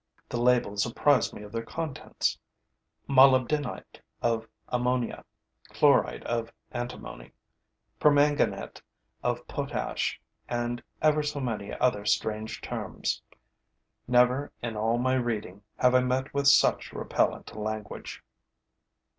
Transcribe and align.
The 0.29 0.41
labels 0.41 0.83
apprise 0.83 1.31
me 1.31 1.43
of 1.43 1.51
their 1.51 1.61
contents: 1.61 2.39
molybdenite 3.07 4.01
of 4.19 4.47
ammonia, 4.67 5.23
chloride 5.69 6.23
of 6.23 6.51
antimony, 6.71 7.33
permanganate 7.99 8.81
of 9.21 9.47
potash 9.47 10.19
and 10.49 10.81
ever 11.03 11.21
so 11.21 11.39
many 11.39 11.71
other 11.73 12.03
strange 12.07 12.61
terms. 12.61 13.21
Never, 14.07 14.51
in 14.63 14.75
all 14.75 14.97
my 14.97 15.13
reading, 15.13 15.61
have 15.77 15.93
I 15.93 15.99
met 16.01 16.33
with 16.33 16.47
such 16.47 16.93
repellent 16.93 17.55
language. 17.55 18.23